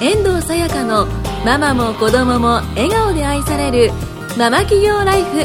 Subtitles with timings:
[0.00, 1.06] 遠藤さやかの
[1.44, 3.90] ママも子供も笑顔で愛される
[4.38, 5.44] ママ企業ライフ。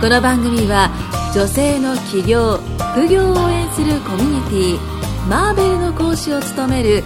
[0.00, 0.90] この番組は
[1.34, 2.56] 女性の起業
[2.94, 7.02] 副業を応援するコミュニティマーベルの講師を務める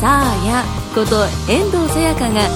[0.00, 0.64] サーヤ
[0.96, 2.48] こと遠藤さやかが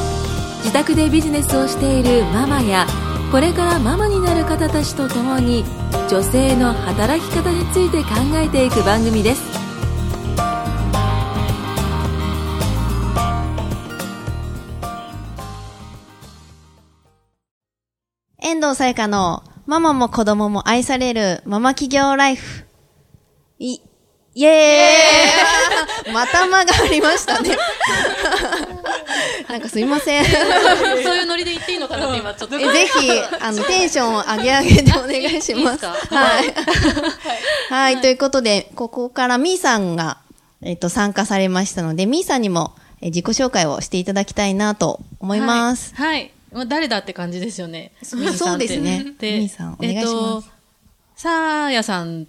[0.65, 2.89] 自宅でビジネスをしているママや
[3.31, 5.65] これからママになる方たちと共に
[6.11, 9.66] 女性の働き方について考えていく番組です。
[18.57, 22.65] 遠藤さやかのママも子供も愛されるママ企業ライフ。
[23.59, 23.83] い、
[24.35, 27.51] イエーイまた間がありましたね。
[29.51, 30.25] なんかすいません。
[30.25, 30.31] そ
[31.13, 32.57] ういうノリで言っていいのかなって今ちょっと。
[32.57, 33.11] えぜひ、
[33.43, 35.53] あの、テンションを上げ上げてお願いします。
[35.53, 36.17] いいですか？
[36.17, 36.55] はい。
[37.69, 40.17] はい、ということで、ここからみーさんが、
[40.63, 45.95] えっと、参加されましたので、みーさんにも、え自己紹介をしていただきたいなと思います。
[45.95, 46.09] はい。
[46.09, 47.93] はいまあ誰だって感じですよね。
[48.03, 50.45] そうですねでみーさんお願いしますえっと、
[51.17, 52.27] さーやさん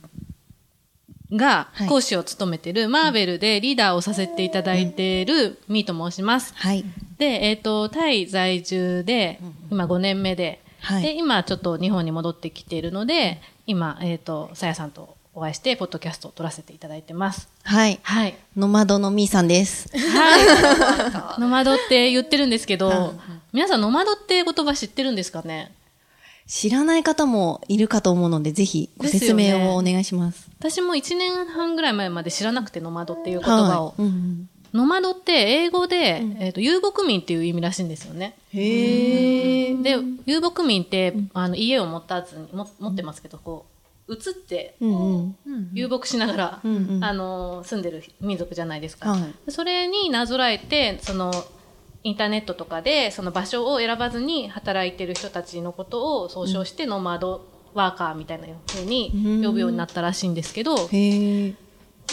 [1.31, 6.53] がはい講師を務めてる、マーベルでリーダーをさせていただいているみーと申します。
[6.55, 6.85] はい。
[7.17, 17.49] で、えっ、と、タイ在住で、今5年目で、はいで、今ちょっと日本に戻ってきているので、今、えっ、と、さやさんとお会いして、ポッドキャストを撮らせていただいてます。
[17.63, 17.99] はい。
[18.03, 18.35] はい。
[18.55, 19.89] ノマドのみーさんです。
[19.97, 21.41] はい。
[21.41, 23.11] ノマドって言ってるんですけど、はい
[23.57, 25.71] 皆さんノマドって言葉知ってるんですかね？
[26.45, 30.47] 知らない方もいるかと思うので、ぜひご説明をお願いします。
[30.59, 33.85] 私も1年半ぐらい前まで知らなくてノマドっていう言葉を。
[33.87, 34.01] はい。
[34.03, 35.31] うんうんノマドって
[35.63, 38.35] 英語で、えっ、と、遊牧民っていう意味らしいんですよね。
[38.53, 39.81] へー。
[39.81, 43.65] で、遊牧民って、あの、家を持たずに、も持ってますけど、こ
[44.09, 45.69] う、移って、うんうん。
[45.73, 49.11] 遊牧しながら、うんうんあの、住んでる民族じゃないですか。
[49.11, 51.31] はいそれになぞらえて、その、
[52.07, 60.87] インターネットとかで、その場所を選ばずに働いてる人たちのことを総称して、ノマドワーカーみたいな風に呼ぶようになったらしいんですけど。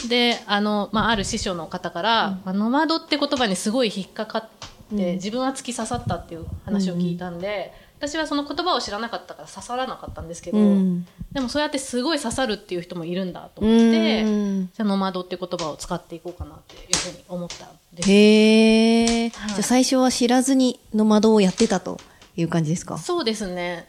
[0.08, 4.48] で、あの、まあ、ある師匠の方から、まあ、ノマドって言葉にすごい引っかかっ
[4.90, 7.72] て、自分は突き刺さったっていう話を聞いたんで、
[8.08, 11.06] 私はその言葉を知らなかったから刺さらなかったんですけど、うん。
[11.32, 14.66] でもそうやってすごい刺さるっていう人もいるんだと思って、うん。
[14.66, 18.10] じゃあノマドって言葉を使っていこうかなっていうふうに思ったんです。
[18.10, 19.30] へー。
[19.30, 19.52] じはい。
[19.52, 21.98] ゃあ最初は知らずにノマドをやってたと
[22.36, 22.98] いう感じですか？
[22.98, 23.88] そうですね。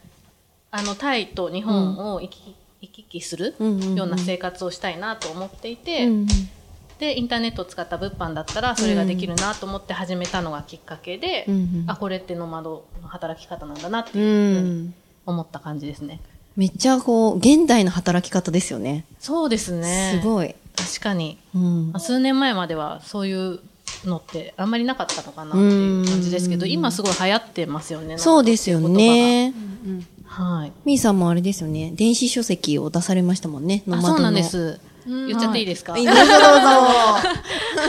[0.70, 3.94] あの、タイと日本を行き,、行き来するうんうんうん。
[3.94, 6.26] ような生活をしたいなと思っていて、うん
[6.98, 14.94] で、インターネットを使った物販だったら、それができるなと思って始めたのがきっかけで、うんうんあ、これってノマドの働き方なんだなってういうふうにん。
[15.26, 16.20] 思った感じですね。
[16.56, 19.04] めっちゃこう、現代の働き方ですよね。
[19.18, 20.18] そうですね。
[20.20, 20.54] すごい。
[20.74, 21.38] 確かに。
[21.54, 22.00] うんまあ。
[22.00, 23.60] 数年前まではそういう
[24.04, 28.18] のってあんまりなかったのかなっていう感じですけど、うん今すごい流行ってますよね。
[28.18, 29.52] そうですよね。
[30.24, 30.72] はい。
[30.84, 31.92] みーさんもあれですよね。
[31.94, 33.82] 電子書籍を出されましたもんね。
[33.86, 34.42] ノあ、マドのそうなんで。
[34.42, 34.80] す。
[35.06, 36.38] 言っちゃっていいですか、はいどうぞどうぞ。
[36.38, 37.20] は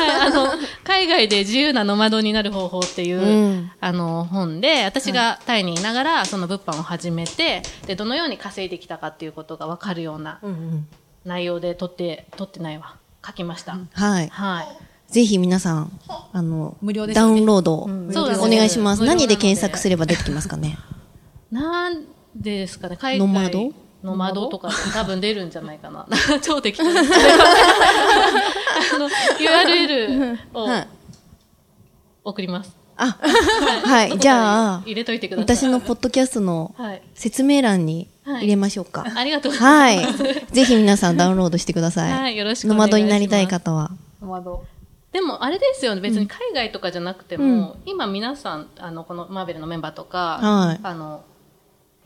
[0.05, 0.47] い、あの、
[0.83, 10.87] 海外で自由なノマドになる方法っていう、うんあの、本で、私がタイにいながら、その物販を始めて、で、どのように稼いできたかっていうことがわかるようなうんうん
[11.25, 12.95] 内容で撮って、撮ってないわ。
[13.25, 13.77] 書きました。
[13.93, 14.29] はい。
[14.29, 15.13] はい。
[15.13, 15.99] ぜひ皆さん、
[16.31, 18.13] あの、無料でねダウンロードをんお
[18.49, 19.03] 願いします。
[19.03, 20.77] 何で検索すれば出てきますかね？
[21.51, 22.05] なん
[22.35, 23.27] でですかね、海外。
[23.27, 23.71] ノマド？
[24.03, 26.05] ノマドとか多分出るんじゃないかな。
[26.41, 27.11] 超適当です。
[28.95, 30.87] あの、URL をはい
[32.23, 32.75] 送ります。
[32.97, 33.17] あ、
[33.85, 34.19] はい。
[34.19, 35.55] じゃあ、入れといてください。
[35.55, 37.01] 私のポッドキャストのはい。
[37.13, 39.05] 説明欄に入れましょうか。
[39.15, 40.23] ありがとうございます。
[40.23, 40.45] はい。
[40.51, 42.11] ぜひ皆さんダウンロードしてください。
[42.11, 43.91] はいよろしくおノマ願いしますドになりたい方は。
[44.19, 44.65] 窓。
[45.13, 46.01] でも、あれですよね。
[46.01, 51.23] 別に海外とかじゃなくても、今皆さん、あの、このマーベルのメンバーとか、はいあの、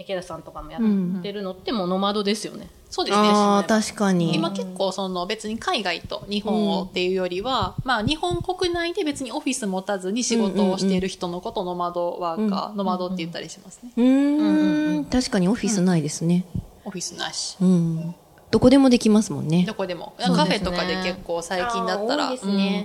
[0.02, 2.70] 池田さんとかもやってるのってもうノマドですよね。
[2.90, 3.30] そうですね。
[3.30, 4.36] ああ、確かに。
[4.36, 13.94] 今結構その別に海外と日本をっていうよりは、まあ日本国内で別にオフィス持たずに仕事をしている人のことをノマドワーカー、ノマドって言ったりしますね。
[13.96, 15.06] うーん。
[15.06, 16.46] 確かにオフィスないですね。
[16.84, 17.56] オフィスなし。
[17.62, 18.16] うん。
[18.52, 19.74] どこでもできますもんねど。
[19.74, 20.14] こでも。
[20.20, 22.34] カフェとかで結構最近だったら、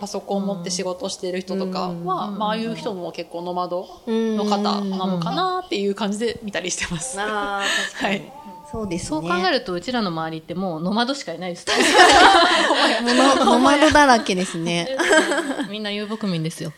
[0.00, 7.20] パソコン持って仕事してる人とかは、まあああいう人も結構ノマドうんの方なのかなっていう感じで見たりしてます。
[7.20, 8.18] ああ、確かに。
[8.18, 8.32] はい。
[8.70, 9.08] そうですね。
[9.08, 11.66] そう考えると、うちらの周りってもうノマドしかいないです。
[13.44, 14.88] ノマドだらけですね。
[15.70, 16.72] みんな遊牧民ですよ。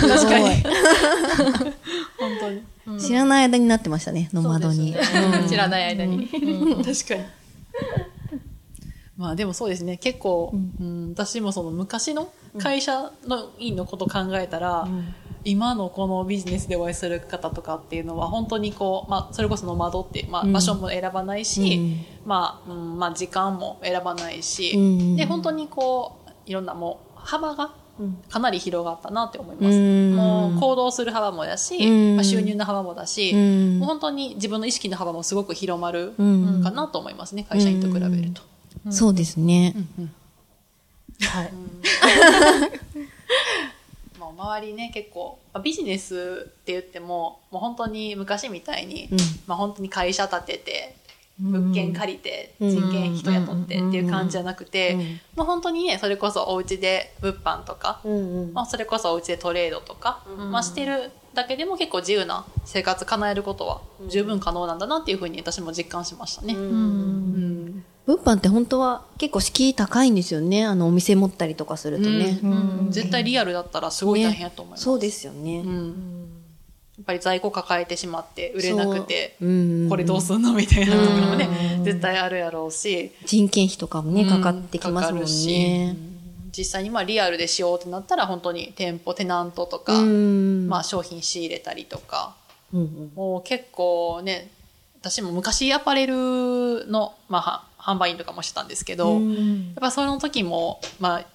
[0.00, 0.44] 確かに。
[2.18, 3.00] 本当に。
[3.00, 4.94] 知らない間になってましたね、ノマドに。
[5.48, 6.28] 知らない間に。
[6.28, 7.24] 確かに。
[9.16, 14.88] まあでもそうですね、結構、うん私もその昔の会社の員のこと考えたら、
[15.44, 20.52] 今のこのビジネスでお会いする方とかっていうのは本当にこう、まあそれこその窓って、まあうん。
[20.52, 22.28] 場所も選ばないし、うん。
[22.28, 25.16] まあ、うん、まあ時間も選ばないし、うん。
[25.16, 28.18] で、本当にこう、いろんなもう幅がうん。
[28.28, 29.78] かなり広がったなって思います。
[29.78, 30.14] うん。
[30.14, 32.16] もう行動する幅もだし、うん。
[32.16, 33.78] まあ、収入の幅もだし、うん。
[33.78, 36.62] もう本当に自分の意識の幅もすごく広まるうん。
[36.62, 38.42] かなと思いますね、会社員と比べると。
[38.90, 39.74] そうですね。
[41.20, 41.52] はい。
[44.18, 49.18] まあ、周りね、結構、まあ、ビジネスって言っても、もう本当に昔みたいに、うん。
[49.46, 50.96] まあ本当に会社建てて、
[51.38, 52.70] 物件借りて、うん。
[52.70, 55.20] 人件人雇ってっていう感じじゃなくて、うん。
[55.36, 66.54] まあ本当にね、それこそお家で物販とか、うんまあそれこそお家でトレードとか、まあしてるだけでも結構自由な生活叶えることは十分可能なんだなっていうふうに私も実感しましたね。
[66.54, 67.55] うん
[68.06, 70.64] 物販って本当は結構敷居高いんですよね。
[70.64, 72.38] あの、お店持ったりとかするとね。
[72.42, 72.88] うん。
[72.90, 74.84] 絶対リアルだったらすごい大変やと思います。
[74.84, 75.58] そうですよね。
[75.58, 76.26] うん。
[76.96, 85.48] やっぱり在庫抱えてしまって売れなくて、これどうすんのみたいなところもね、絶対あるやろうし、人件費とかもね、かかってきますもんかかるし。
[85.48, 85.96] ね。
[86.56, 90.68] 実際にまあリアルでしようってなったら本当に店舗、テナントとか、うん。
[90.68, 92.34] まあ商品仕入れたりとか、
[92.72, 93.12] うんうん。
[93.14, 94.50] もう結構ね、
[95.00, 99.20] 私も昔アパレルの、まあは、販売員とかもしてたんですけど、やっ
[99.80, 101.26] ぱその時も、まあ、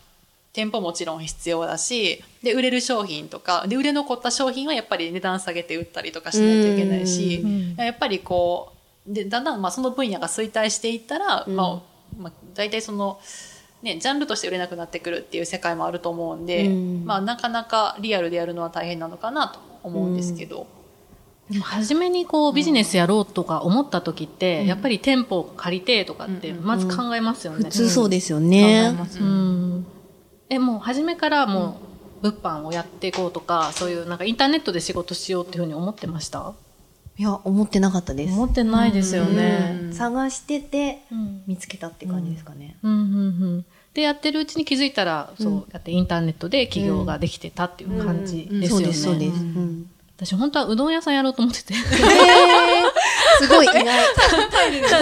[0.51, 7.41] 店舗もちろん必要だし、で、売れる商品とか、で、売れ残った商品はやっぱり値段下げて売ったりとかしないといけないし、
[7.77, 8.73] やっぱりこ
[9.07, 11.81] う、で、だんだんまあその分野が衰退していったら、まあ、
[12.19, 13.21] まあ、大体その、
[13.81, 17.05] ね、ジャンルとして売れなくなってくるっていう世界もあると思うんで、うん。
[17.05, 20.67] まあなかなかリアルでやるのは大変なのかなと思うんですけど、
[21.51, 27.65] でも初めにこうビジネスやろうとか思った時って、やっぱり店舗借りてとかってまず考えますよね。
[27.65, 28.91] 普通そうですよ考えね。
[28.93, 29.85] ますうん。
[30.49, 31.81] え、もう初めからも
[32.21, 36.53] う物販をやっていこうとか、そういうなんかインターネットで仕事しようっていうふうに思ってました？
[37.17, 38.33] いや、思ってなかったです。
[38.33, 39.77] 思ってないですよね。
[39.83, 42.77] うん探してて、うん見つけたって感じですかね。
[42.81, 43.01] うんうんう
[43.57, 43.65] ん。
[43.93, 48.67] で、やってるうちに気づいたら、そうやってインターネットで起業ができてたっていう感じですよね。
[48.69, 49.33] そうです、そうです。
[50.23, 51.73] 私本当はうどん屋さんやろうと思ってて。
[53.41, 53.65] すごい。
[53.67, 53.85] 意外。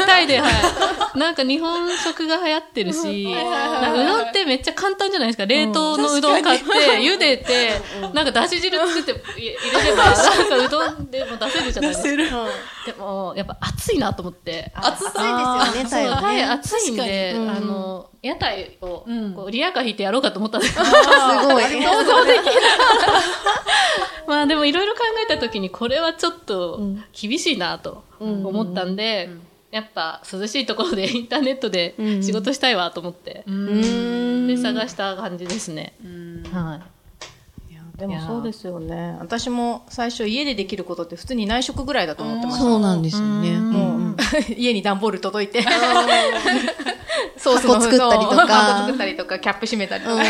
[0.05, 1.19] タイで、はい。
[1.19, 5.45] なんか日本食が流行ってるし、なんかうどんってめっちゃ簡単じゃないですか。
[5.45, 6.65] 冷凍のうどん買って、
[6.99, 7.81] 茹でて、
[8.13, 10.15] なんかだし汁作ってい入れれば、 なん
[10.49, 12.47] かうどんでも出せるじゃないですか。
[12.85, 14.71] でも、やっぱ暑いなと思って。
[14.75, 16.43] 暑いですよね、タイはタイね。
[16.45, 19.33] 暑いんで、あの、屋台を、うん。
[19.33, 20.91] こうリアカー引いてやろうかと思ったんですけど、す
[21.47, 21.63] ご い。
[24.27, 26.79] まあでもいろいろ考えた時にこれはちょっと
[27.19, 29.29] 厳しいなと思ったんで、
[29.71, 35.93] やっぱ涼しいところで インターネットで仕事したいわと思って、で探した感じですね。
[36.51, 36.81] は
[37.69, 37.73] い。
[37.73, 39.15] いやでもそうですよね。
[39.19, 42.63] 私も最初家でできることって普通に内職ぐらいだと思ってました。
[42.63, 43.51] そうなんですよね。
[43.59, 44.15] もう、
[44.57, 45.61] 家に段ボール届いて、
[47.37, 50.23] ソース箱作ったりとか箱作ったりとか、キャップ閉めたりとか、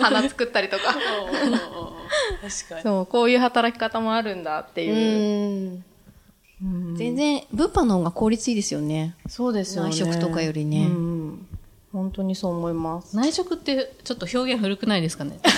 [0.00, 0.94] 花作ったりとか。
[0.94, 2.82] 確かに。
[2.82, 5.82] そう、こういう働き方もあるんだってういう。
[6.64, 6.96] ん。
[6.96, 9.14] 全然、物販の方が効率いいですよね。
[9.28, 9.90] そうですよね。
[9.90, 11.46] 内職とかよりねうん。
[11.92, 13.16] 本当にそう思います。
[13.16, 15.40] 内職ってちょっと表現古くないですかね？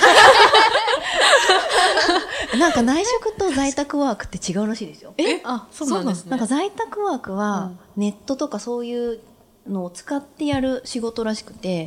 [2.59, 5.15] なんか内職と在宅ワークって違うらしいですよ。
[5.19, 5.41] え？
[5.45, 6.31] あ、そうなんですね。
[6.31, 9.21] なんか在宅ワークは、ネットとかそういう
[9.67, 11.87] のを使ってやる仕事らしくて、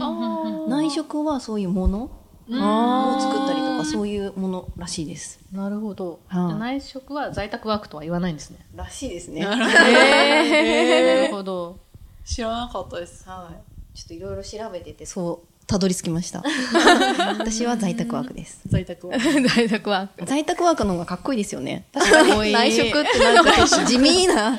[0.68, 2.12] 内職はそういうもの
[2.50, 5.40] を作ったりとか、そういうものらしいです。
[5.52, 6.20] なるほど。
[6.60, 8.66] 内職は在宅ワークとは言わないんですね。
[8.76, 9.42] らしいですね。
[9.42, 11.80] なるほど。
[12.26, 13.28] 知らなかったです。
[13.28, 13.98] はい。
[13.98, 16.44] ちょっといろいろ調べてて、そう、たどり着きました。
[17.40, 18.62] 私は在宅ワークです。
[18.68, 19.18] 在宅は。
[19.56, 20.26] 在宅ワーク。
[20.26, 21.86] 在宅ワークの方がかっこいいですよね。
[21.94, 24.56] 確かに内職ってなんか地味な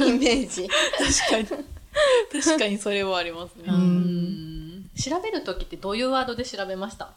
[0.00, 0.68] イメージ。
[1.28, 1.64] 確かに。
[2.42, 3.64] 確かにそれはありますね。
[3.68, 4.19] うん。
[5.00, 7.10] 調べるときってどういうワードで調べました？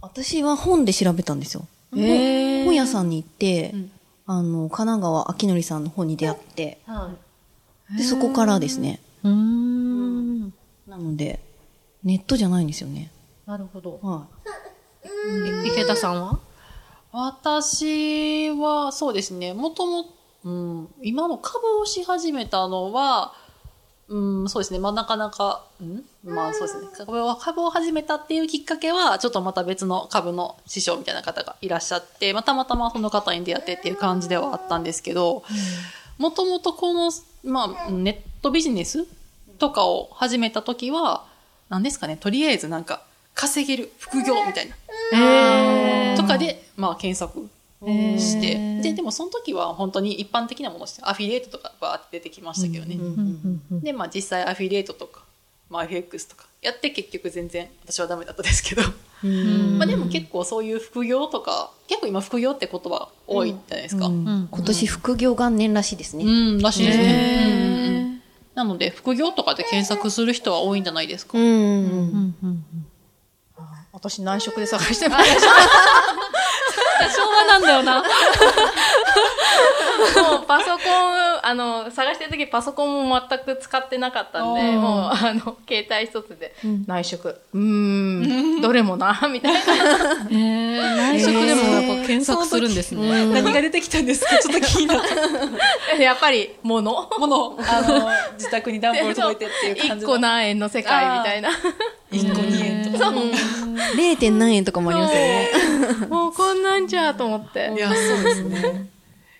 [0.00, 1.66] 私は本で調べたんですよ。
[1.96, 3.90] え本屋さんに行って、ん
[4.26, 7.10] あの、神奈川明則さんの本に出会って、は
[7.94, 7.96] い。
[7.96, 9.00] で、そこからですね。
[9.24, 10.52] うーん。
[10.86, 11.40] なので、
[12.04, 13.10] ネットじゃないんですよね。
[13.46, 13.98] なるほど。
[14.02, 14.26] は
[15.04, 15.08] え
[15.66, 16.38] 池田さんは？
[17.10, 20.04] 私は、そうですね、もとも、
[20.44, 23.32] うん、今の株をし始めたのは、
[24.08, 26.04] うん、そうですね、まあなかなか、うん？
[26.24, 35.42] まあそうですね、株を、株を始めたっていうきっかけは、ちょっとまた別の株の師匠みたいな方がいらっしゃって、まあたまたまその方に出会ってっていう感じではあったんですけど、
[36.16, 37.12] もともとこの、
[37.44, 39.06] まあ、ネットビジネス
[39.58, 41.24] とかを始めた時は、
[41.68, 43.02] 何ですかね、とりあえずなんか、
[43.34, 44.74] 稼げる副業みたいな。
[45.12, 47.48] えとかで、まあ検索
[47.86, 48.80] して。
[48.82, 52.98] で、でもその時は本当に一般的なものして、アフィリエイトとかバーって出てきましたけどね。
[53.70, 55.22] で、まあ実際アフィリエイトとか、
[55.70, 58.82] まあ FX とかやって結局全然私はダメだったですけど。
[59.78, 64.06] まあでも結構そういう副業とか、結構今副業って言葉多いじゃないですか。
[64.06, 66.24] うん、今年副業元年らしいですね。
[66.62, 67.44] らしいですね。
[67.46, 67.88] うんうんうん
[68.58, 71.38] なので、副業とかで検索する人は多いんじゃないですか。
[71.38, 72.34] うん。
[73.92, 75.30] 私内職で探してます。
[77.14, 78.02] 昭和なんだよな。
[80.30, 80.78] もうパソコン、
[81.42, 86.54] あの、探してる時パソコンも全く使ってなかったんで、もう、あの、携帯一つで、
[86.86, 87.28] 内職。
[87.52, 87.60] うー
[88.58, 89.58] ん、どれもな、みたいな。
[90.30, 93.26] えー、内職でもやっぱ検索するんですね。
[93.26, 94.38] 何が出てきたんですか？
[94.38, 95.02] ちょっと気になっ
[95.88, 95.94] た。
[96.02, 97.08] やっぱり、もの。
[97.18, 100.12] もの、あの、自宅に段ボール届いてっていう感じの。
[100.12, 101.50] 一個何円の世界みたいな。
[102.12, 103.10] 1個2円とか。
[103.96, 104.16] 0.
[104.16, 105.48] 点何円とかもありますよね。
[106.08, 107.78] もうこんなんじゃと思ってい。
[107.78, 108.90] や、そうですね。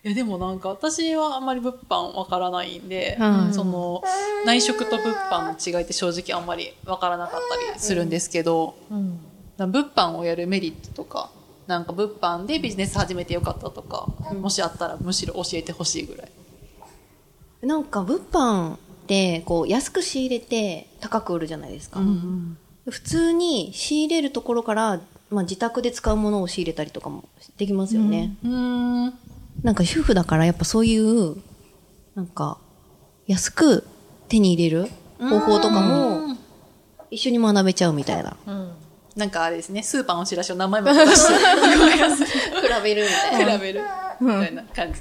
[0.05, 4.03] いや、でもなんか私はあんまり物販わからないんで、はいその、
[4.47, 8.77] 内職と物販の違いって正直あんまりわからなかったりするんですけど、
[9.57, 11.31] な物販をやるメリットとか、
[11.67, 16.31] なんか物販でビジネス始めてよかったとか、もしあったらむしろ教えてほしいぐらい。
[17.67, 22.01] なんか物販って、こう、安く仕入れて高く売るじゃないですか。
[22.91, 28.37] 普通に仕入れるところから、まあ自宅で使うものを仕入れたりとかもできますよね。
[28.45, 28.51] うー
[29.09, 29.19] ん。
[29.63, 31.37] なんか主婦だからやっぱそういう、
[32.15, 32.59] なんか、
[33.27, 33.85] 安く
[34.29, 36.37] 手に入れる方法とかも、
[37.11, 38.37] 一緒に学べちゃうみたいな。
[39.17, 41.35] なんかあれですね、スーパーのチラシを何枚も出して、
[42.69, 43.53] 比べるみたいな。
[43.53, 43.83] 比べる
[44.21, 45.01] みたいな感じ。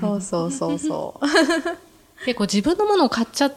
[0.00, 1.26] そうそうそうそう。
[2.24, 3.56] 結構自分のものを買っちゃううんう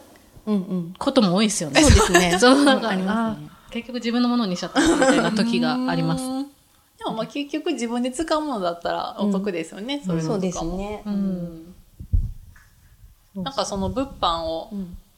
[0.98, 1.80] ことも多いですよね。
[1.82, 2.36] そうですね。
[2.40, 3.48] そう、なんか、ありますね。
[3.52, 6.24] あ結局自分のものにしちゃったみたいな時があります。
[6.98, 10.52] でもまあ結局自分で使うものだったらお得ですよね、そういうのそうで。
[10.52, 11.02] すね。
[11.04, 11.74] うん。
[13.34, 14.72] なんかその物販を、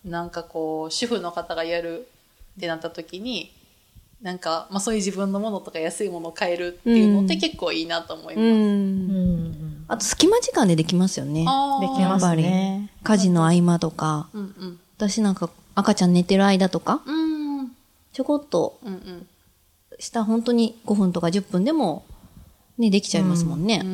[0.04, 2.08] なんかこう、主婦の方がやる
[2.56, 3.52] ってなった時に、
[4.22, 8.40] なんか、まあそういう自分のものとか安いものを買えるっていうのって結構いいなと思います。
[8.40, 8.50] うん。
[8.50, 9.84] うん。
[9.86, 11.40] あと隙間時間でできますよね。
[11.40, 11.46] でき
[12.02, 12.90] ますね。
[13.04, 14.80] 家事の合間とか、うんうん。
[14.98, 17.60] 私なんか赤ちゃん寝てる間とか、うん。
[17.60, 17.72] うん
[18.10, 19.26] ちょこっとうん。
[20.00, 22.04] した本当に5分とか10分でも、
[22.78, 23.84] ね、できちゃいますもんね。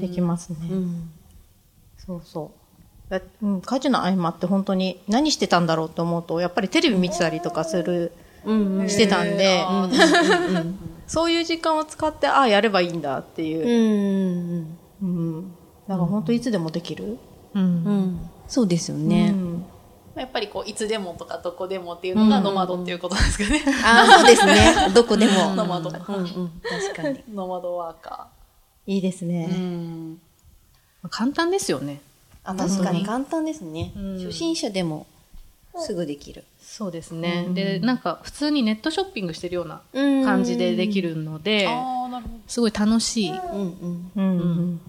[0.00, 0.56] できますね。
[0.70, 1.10] うん。
[1.98, 2.52] そうそ
[3.08, 3.12] う。
[3.12, 8.12] だうん、家事の合間って本当に何してたんだろうと思うと、やっぱりテレビ見てたりとかする、
[8.88, 9.64] してたんで、
[11.06, 14.62] そういう時間を使って、ああ、やればいいんだってういう。
[14.62, 14.78] ん。
[15.02, 15.52] うん。
[15.88, 17.18] だから本当いつでもできる。
[17.54, 17.62] うん。
[17.62, 18.30] うん。
[18.46, 19.32] そうですよね。
[20.14, 23.62] うんやっぱりこう、いつでもとかどこでもっていうのがノマドっていうことですかね。
[23.84, 24.88] ああ、そうですね。
[24.92, 25.54] どこでも。
[25.54, 25.88] ノマド。
[25.90, 26.60] うんうん。
[26.62, 27.22] 確かに。
[27.32, 28.92] ノマドワーカー。
[28.92, 29.48] いいですね。
[29.50, 30.20] うん。
[31.10, 32.00] 簡単ですよね。
[32.42, 33.92] あ確かに簡単ですね。
[33.96, 35.06] ん初心者でも
[35.76, 36.44] すぐできる。
[36.60, 37.46] そうですね。
[37.50, 39.82] で、なんか普通にネットショッピングしてるような
[40.24, 41.68] 感じでできるので。
[42.48, 43.30] すごい楽しい。
[43.30, 44.12] うんうん。
[44.16, 44.80] うんうん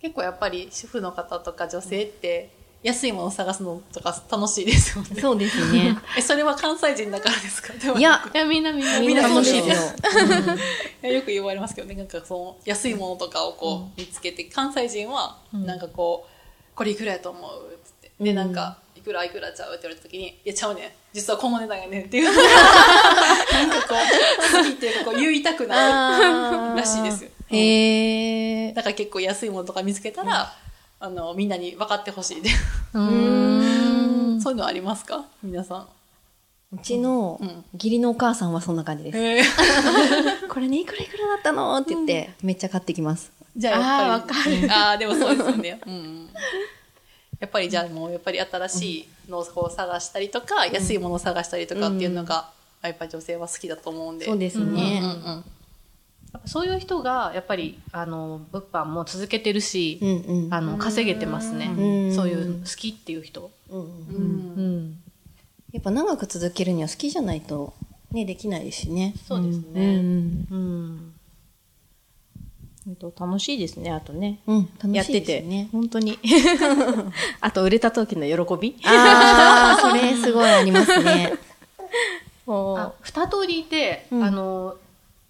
[0.00, 2.50] 結構やっぱり主婦の方とか女性って
[2.84, 5.20] 安いものを探すのとか楽しいですよね。
[5.20, 5.96] そうですね。
[6.16, 7.72] え、それは関西人だからですか？
[7.98, 9.74] いや、いや、みんなみんなみんな楽しいで。
[9.74, 9.94] すす
[11.02, 18.10] いやよく言われますけどね、なんかその安いものとかをこう見つけて、関西人はなんかこう、これいくらやと思うっつって。
[18.20, 20.90] で、なんか、いくらいくらちゃうって言われた時に、いやちゃうねん。
[21.14, 22.24] 実はこの値段やねんっていう
[23.52, 26.18] なんかこう、好きってこう言いたくな
[26.74, 27.30] るらしいですよ。
[27.50, 28.72] へえ。
[28.72, 30.54] だから結構安いものとか見つけたら、
[31.04, 32.48] あの、みんなに分かってほしいで。
[32.94, 34.40] うーん。
[34.40, 35.26] そういうのありますか？
[35.42, 35.86] 皆さん。
[36.72, 39.50] うちのうん義理のお母さんはそんな感じです。
[40.48, 43.30] これね、いくらいくらだったのって言って、めっちゃ買ってきます。
[43.54, 44.70] じゃあやっぱり。
[44.70, 45.78] ああ、でもそうですよね。
[45.86, 46.28] うん。
[47.38, 52.48] やっぱりじゃあもうやっぱり新しいのを探したりとか、安いものを探したりとかっていうのが、
[52.82, 54.24] やっぱり女性は好きだと思うんで。
[54.24, 55.00] そうですうんうんね。
[55.02, 55.44] うん。
[56.46, 60.54] そういう人が、やっぱり、あの、物販も続けてるし、うんうん。
[60.54, 61.66] あの、稼げてますね。
[61.66, 63.50] うんそういう好きっていう人。
[63.70, 63.86] うんう
[64.60, 64.96] ん。
[65.72, 67.74] やっぱ長く続けるには好きじゃないと、
[68.12, 69.14] ね、できないですしね。
[69.26, 69.96] そうですうね。
[69.96, 70.46] ん。
[70.50, 71.14] うん。
[73.18, 74.40] 楽しいですね、あとね。
[74.46, 75.68] うん、楽しいやっててですね。
[75.72, 76.18] 本当に。
[77.40, 81.32] あと売れた時の喜びああ、それすごいありますね。
[82.46, 84.76] もあ二通りいて、うんあの、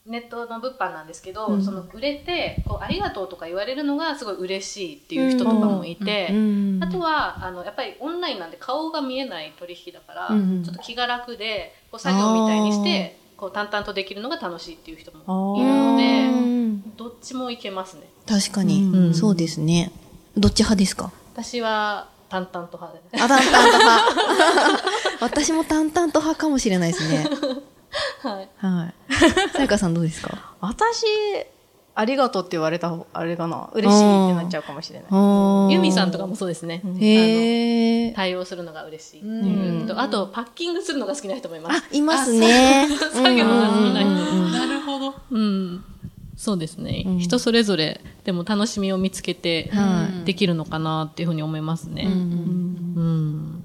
[0.06, 10.62] ネットの物販なんですけど、その売れてこうありがとうとか言われるのがすごい嬉しいっていう人とかもいて、うんあとはあのやっぱりオンラインなんで顔が見えない取引だから、うん。
[10.62, 16.96] ちょっと気が楽でこう作業みたいにしてこう淡々とできるのが楽しいっていう人もいるのうでん。
[16.96, 18.02] どっちもいけますね。
[18.26, 19.14] 確かに、うん。
[19.14, 19.90] そうですね。
[20.36, 21.10] どっち派ですか？
[21.32, 23.22] 私は淡々と派で。
[23.22, 24.84] あ、淡々と派。
[25.24, 27.26] 私も淡々と派かもしれないですね。
[28.22, 28.94] はいはい。
[29.52, 30.56] さやかさんどうですか？
[30.60, 31.04] 私、
[31.94, 33.70] ありがとうって言われた方、あれかな。
[33.72, 35.72] 嬉しいってなっちゃうかもしれない。
[35.72, 36.82] ユミさんとかもそうですね。
[36.98, 38.14] へー。
[38.14, 41.84] 対応するのが嬉しいっていうと、あとパッキングするのが好きな人もいます。
[41.84, 42.88] あ、いますね。
[43.12, 44.10] 作業が好きな人。
[44.50, 45.14] なるほど。
[45.30, 45.84] うん。
[46.36, 49.70] そうですね、人それぞれでも楽しみを見つけて
[50.24, 52.06] できるのかなっていうふうに思いますね。
[52.06, 53.64] うん。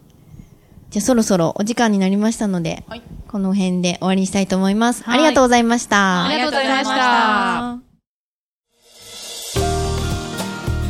[0.92, 5.04] じゃあそろそろお時間になりましたので、はいこの辺で終わりにしたいと思います。
[5.04, 6.26] はいありがとうございました。
[6.26, 7.90] ありがとうございました。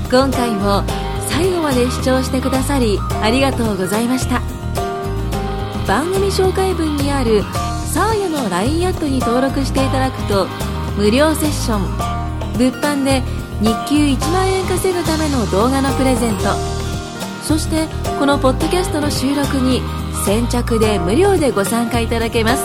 [0.10, 0.82] 今回も
[1.28, 4.42] 最後まで視聴してくださりありがとうございました
[5.88, 7.44] 番組紹介文にある
[7.94, 10.48] サーヤの LINE アットに登録していただくと
[10.98, 11.82] 無料セッション
[12.58, 13.22] 物販で
[13.62, 16.56] 日給1万円稼ぐための動画のプレゼント
[17.44, 17.86] そして
[18.18, 19.82] このポッドキャストの収録に
[20.30, 22.64] 先着で無料でご参加いただけます。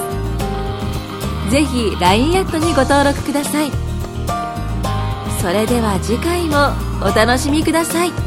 [1.50, 3.70] ぜひ LINE アットにご登録ください。
[5.40, 8.23] それでは次回もお楽しみください。